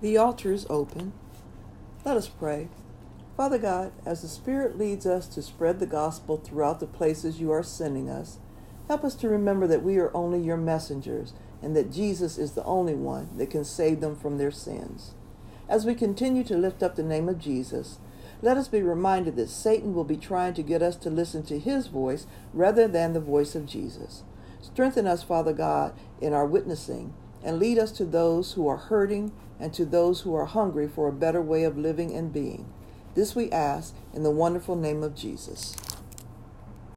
The 0.00 0.16
altar 0.16 0.52
is 0.52 0.64
open. 0.70 1.12
Let 2.04 2.16
us 2.16 2.28
pray. 2.28 2.68
Father 3.36 3.58
God, 3.58 3.90
as 4.06 4.22
the 4.22 4.28
Spirit 4.28 4.78
leads 4.78 5.06
us 5.06 5.26
to 5.26 5.42
spread 5.42 5.80
the 5.80 5.86
gospel 5.86 6.36
throughout 6.36 6.78
the 6.78 6.86
places 6.86 7.40
you 7.40 7.50
are 7.50 7.64
sending 7.64 8.08
us, 8.08 8.38
help 8.86 9.02
us 9.02 9.16
to 9.16 9.28
remember 9.28 9.66
that 9.66 9.82
we 9.82 9.98
are 9.98 10.16
only 10.16 10.40
your 10.40 10.56
messengers 10.56 11.32
and 11.60 11.74
that 11.74 11.92
Jesus 11.92 12.38
is 12.38 12.52
the 12.52 12.62
only 12.62 12.94
one 12.94 13.36
that 13.38 13.50
can 13.50 13.64
save 13.64 14.00
them 14.00 14.14
from 14.14 14.38
their 14.38 14.52
sins. 14.52 15.14
As 15.68 15.84
we 15.84 15.96
continue 15.96 16.44
to 16.44 16.56
lift 16.56 16.80
up 16.80 16.94
the 16.94 17.02
name 17.02 17.28
of 17.28 17.40
Jesus, 17.40 17.98
let 18.40 18.56
us 18.56 18.68
be 18.68 18.82
reminded 18.82 19.34
that 19.34 19.50
Satan 19.50 19.94
will 19.94 20.04
be 20.04 20.16
trying 20.16 20.54
to 20.54 20.62
get 20.62 20.80
us 20.80 20.94
to 20.98 21.10
listen 21.10 21.42
to 21.46 21.58
his 21.58 21.88
voice 21.88 22.24
rather 22.54 22.86
than 22.86 23.14
the 23.14 23.20
voice 23.20 23.56
of 23.56 23.66
Jesus. 23.66 24.22
Strengthen 24.60 25.08
us, 25.08 25.24
Father 25.24 25.52
God, 25.52 25.92
in 26.20 26.32
our 26.32 26.46
witnessing 26.46 27.14
and 27.44 27.58
lead 27.58 27.78
us 27.78 27.92
to 27.92 28.04
those 28.04 28.52
who 28.52 28.66
are 28.68 28.76
hurting 28.76 29.32
and 29.60 29.72
to 29.74 29.84
those 29.84 30.20
who 30.20 30.34
are 30.34 30.46
hungry 30.46 30.88
for 30.88 31.08
a 31.08 31.12
better 31.12 31.42
way 31.42 31.64
of 31.64 31.76
living 31.76 32.14
and 32.14 32.32
being. 32.32 32.66
This 33.14 33.34
we 33.34 33.50
ask 33.50 33.94
in 34.14 34.22
the 34.22 34.30
wonderful 34.30 34.76
name 34.76 35.02
of 35.02 35.14
Jesus. 35.14 35.74